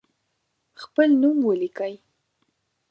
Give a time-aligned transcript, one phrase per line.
[0.81, 1.93] خپل نوم ولیکئ.